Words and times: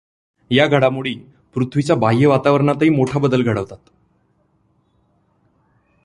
या 0.51 0.67
घडामोडी 0.67 1.15
पृथ्वीच्या 1.53 1.95
बाह्यवातावरणातही 1.95 2.89
मोठा 2.89 3.19
बदल 3.19 3.43
घडवतात. 3.43 3.77